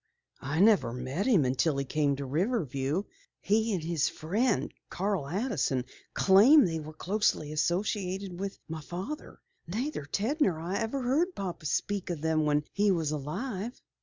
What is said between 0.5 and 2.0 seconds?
never met him until he